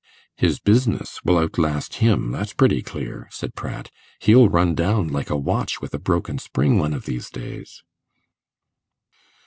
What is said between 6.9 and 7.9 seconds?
of these days.